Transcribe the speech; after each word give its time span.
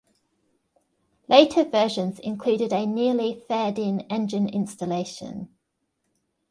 Later 1.27 1.63
versions 1.63 2.17
included 2.19 2.73
a 2.73 2.87
nearly 2.87 3.35
faired-in 3.47 3.99
engine 4.09 4.49
installation. 4.49 5.49